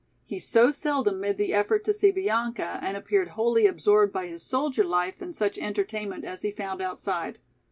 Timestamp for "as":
6.25-6.41